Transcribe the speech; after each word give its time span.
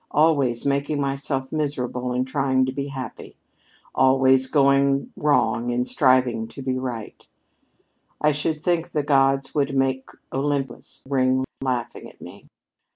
Always 0.09 0.65
making 0.65 0.99
myself 0.99 1.51
miserable 1.51 2.11
in 2.11 2.25
trying 2.25 2.65
to 2.65 2.71
be 2.71 2.87
happy! 2.87 3.35
Always 3.93 4.47
going 4.47 5.13
wrong 5.15 5.69
in 5.69 5.85
striving 5.85 6.47
to 6.47 6.63
be 6.63 6.79
right! 6.79 7.23
I 8.19 8.31
should 8.31 8.63
think 8.63 8.93
the 8.93 9.03
gods 9.03 9.53
would 9.53 9.75
make 9.77 10.09
Olympus 10.33 11.03
ring 11.07 11.45
laughing 11.63 12.09
at 12.09 12.19
me! 12.19 12.47